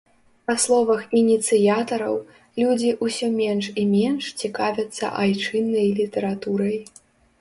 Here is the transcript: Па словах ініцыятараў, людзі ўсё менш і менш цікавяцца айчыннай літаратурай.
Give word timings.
Па 0.51 0.53
словах 0.61 1.01
ініцыятараў, 1.19 2.15
людзі 2.61 2.89
ўсё 3.07 3.27
менш 3.41 3.65
і 3.83 3.85
менш 3.93 4.23
цікавяцца 4.45 5.05
айчыннай 5.25 5.87
літаратурай. 6.01 6.77